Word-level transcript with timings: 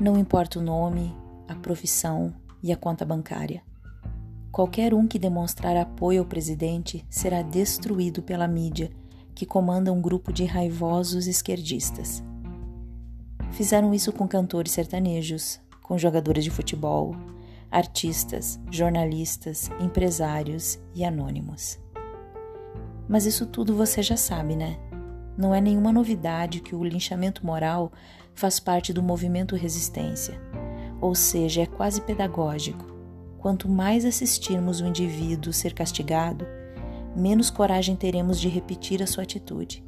Não 0.00 0.16
importa 0.16 0.58
o 0.58 0.62
nome, 0.62 1.14
a 1.46 1.54
profissão 1.54 2.32
e 2.62 2.72
a 2.72 2.76
conta 2.76 3.04
bancária. 3.04 3.62
Qualquer 4.50 4.94
um 4.94 5.06
que 5.06 5.18
demonstrar 5.18 5.76
apoio 5.76 6.20
ao 6.20 6.26
presidente 6.26 7.04
será 7.10 7.42
destruído 7.42 8.22
pela 8.22 8.48
mídia, 8.48 8.90
que 9.34 9.44
comanda 9.44 9.92
um 9.92 10.00
grupo 10.00 10.32
de 10.32 10.46
raivosos 10.46 11.26
esquerdistas. 11.26 12.24
Fizeram 13.52 13.92
isso 13.92 14.10
com 14.10 14.26
cantores 14.26 14.72
sertanejos, 14.72 15.60
com 15.82 15.98
jogadores 15.98 16.44
de 16.44 16.50
futebol, 16.50 17.14
artistas, 17.70 18.58
jornalistas, 18.70 19.70
empresários 19.78 20.78
e 20.94 21.04
anônimos. 21.04 21.78
Mas 23.06 23.26
isso 23.26 23.44
tudo 23.44 23.74
você 23.74 24.02
já 24.02 24.16
sabe, 24.16 24.56
né? 24.56 24.78
Não 25.40 25.54
é 25.54 25.60
nenhuma 25.60 25.90
novidade 25.90 26.60
que 26.60 26.76
o 26.76 26.84
linchamento 26.84 27.46
moral 27.46 27.90
faz 28.34 28.60
parte 28.60 28.92
do 28.92 29.02
movimento 29.02 29.56
resistência, 29.56 30.38
ou 31.00 31.14
seja, 31.14 31.62
é 31.62 31.66
quase 31.66 32.02
pedagógico. 32.02 32.84
Quanto 33.38 33.66
mais 33.66 34.04
assistirmos 34.04 34.82
o 34.82 34.86
indivíduo 34.86 35.50
ser 35.50 35.72
castigado, 35.72 36.46
menos 37.16 37.48
coragem 37.48 37.96
teremos 37.96 38.38
de 38.38 38.50
repetir 38.50 39.02
a 39.02 39.06
sua 39.06 39.22
atitude, 39.22 39.82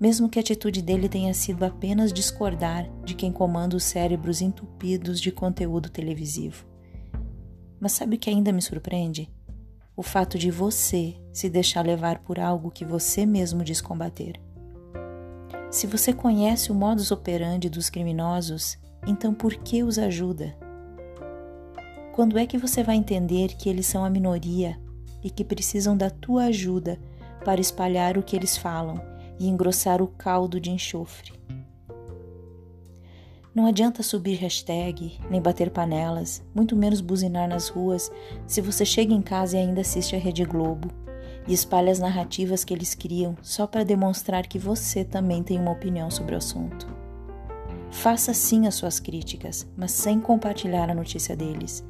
mesmo 0.00 0.28
que 0.28 0.38
a 0.38 0.40
atitude 0.40 0.80
dele 0.80 1.08
tenha 1.08 1.34
sido 1.34 1.64
apenas 1.64 2.12
discordar 2.12 2.88
de 3.04 3.14
quem 3.14 3.32
comanda 3.32 3.74
os 3.74 3.82
cérebros 3.82 4.40
entupidos 4.40 5.20
de 5.20 5.32
conteúdo 5.32 5.90
televisivo. 5.90 6.64
Mas 7.80 7.90
sabe 7.90 8.14
o 8.14 8.18
que 8.20 8.30
ainda 8.30 8.52
me 8.52 8.62
surpreende? 8.62 9.34
O 9.96 10.02
fato 10.04 10.38
de 10.38 10.48
você 10.48 11.16
se 11.32 11.50
deixar 11.50 11.84
levar 11.84 12.20
por 12.20 12.38
algo 12.38 12.70
que 12.70 12.84
você 12.84 13.26
mesmo 13.26 13.64
diz 13.64 13.80
combater. 13.80 14.40
Se 15.70 15.86
você 15.86 16.12
conhece 16.12 16.70
o 16.70 16.74
modus 16.74 17.10
operandi 17.10 17.68
dos 17.68 17.90
criminosos, 17.90 18.78
então 19.06 19.34
por 19.34 19.54
que 19.54 19.82
os 19.82 19.98
ajuda? 19.98 20.56
Quando 22.12 22.38
é 22.38 22.46
que 22.46 22.56
você 22.56 22.82
vai 22.82 22.96
entender 22.96 23.48
que 23.48 23.68
eles 23.68 23.86
são 23.86 24.04
a 24.04 24.10
minoria 24.10 24.80
e 25.22 25.28
que 25.28 25.44
precisam 25.44 25.96
da 25.96 26.08
tua 26.08 26.44
ajuda 26.44 26.98
para 27.44 27.60
espalhar 27.60 28.16
o 28.16 28.22
que 28.22 28.36
eles 28.36 28.56
falam 28.56 29.00
e 29.38 29.48
engrossar 29.48 30.00
o 30.00 30.08
caldo 30.08 30.60
de 30.60 30.70
enxofre? 30.70 31.32
Não 33.54 33.66
adianta 33.66 34.02
subir 34.02 34.34
hashtag, 34.34 35.18
nem 35.30 35.40
bater 35.40 35.70
panelas, 35.70 36.42
muito 36.54 36.76
menos 36.76 37.00
buzinar 37.00 37.48
nas 37.48 37.68
ruas 37.68 38.10
se 38.46 38.60
você 38.60 38.84
chega 38.84 39.12
em 39.12 39.22
casa 39.22 39.56
e 39.56 39.60
ainda 39.60 39.80
assiste 39.80 40.14
a 40.14 40.18
Rede 40.18 40.44
Globo 40.44 41.05
e 41.46 41.52
espalha 41.52 41.92
as 41.92 41.98
narrativas 41.98 42.64
que 42.64 42.74
eles 42.74 42.94
criam 42.94 43.36
só 43.42 43.66
para 43.66 43.84
demonstrar 43.84 44.46
que 44.46 44.58
você 44.58 45.04
também 45.04 45.42
tem 45.42 45.58
uma 45.58 45.72
opinião 45.72 46.10
sobre 46.10 46.34
o 46.34 46.38
assunto. 46.38 46.86
Faça 47.90 48.34
sim 48.34 48.66
as 48.66 48.74
suas 48.74 49.00
críticas, 49.00 49.66
mas 49.76 49.92
sem 49.92 50.20
compartilhar 50.20 50.90
a 50.90 50.94
notícia 50.94 51.36
deles. 51.36 51.84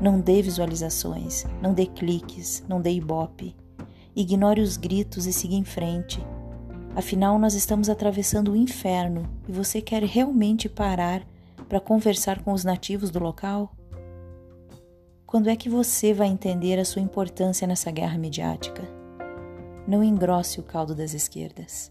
Não 0.00 0.20
dê 0.20 0.40
visualizações, 0.40 1.44
não 1.60 1.74
dê 1.74 1.86
cliques, 1.86 2.64
não 2.68 2.80
dê 2.80 2.90
ibope. 2.92 3.54
Ignore 4.14 4.60
os 4.60 4.76
gritos 4.76 5.26
e 5.26 5.32
siga 5.32 5.54
em 5.54 5.64
frente. 5.64 6.24
Afinal, 6.94 7.38
nós 7.38 7.54
estamos 7.54 7.88
atravessando 7.88 8.52
o 8.52 8.56
inferno 8.56 9.28
e 9.48 9.52
você 9.52 9.80
quer 9.80 10.02
realmente 10.02 10.68
parar 10.68 11.22
para 11.68 11.80
conversar 11.80 12.42
com 12.42 12.52
os 12.52 12.64
nativos 12.64 13.10
do 13.10 13.18
local? 13.18 13.72
Quando 15.32 15.48
é 15.48 15.56
que 15.56 15.66
você 15.66 16.12
vai 16.12 16.28
entender 16.28 16.78
a 16.78 16.84
sua 16.84 17.00
importância 17.00 17.66
nessa 17.66 17.90
guerra 17.90 18.18
midiática? 18.18 18.82
Não 19.88 20.04
engrosse 20.04 20.60
o 20.60 20.62
caldo 20.62 20.94
das 20.94 21.14
esquerdas. 21.14 21.90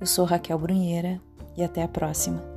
Eu 0.00 0.06
sou 0.06 0.24
Raquel 0.24 0.58
Brunheira 0.58 1.20
e 1.58 1.62
até 1.62 1.82
a 1.82 1.88
próxima. 1.88 2.53